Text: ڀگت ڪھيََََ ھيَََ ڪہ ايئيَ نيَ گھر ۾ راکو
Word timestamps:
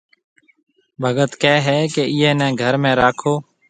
ڀگت 1.01 1.31
ڪھيََََ 1.41 1.53
ھيَََ 1.65 1.77
ڪہ 1.93 2.03
ايئيَ 2.15 2.29
نيَ 2.39 2.47
گھر 2.61 2.73
۾ 2.83 2.91
راکو 2.99 3.33